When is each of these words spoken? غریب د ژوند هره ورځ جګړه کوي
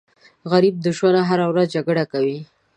غریب 0.51 0.75
د 0.81 0.87
ژوند 0.97 1.17
هره 1.29 1.45
ورځ 1.51 1.67
جګړه 1.75 2.03
کوي 2.11 2.39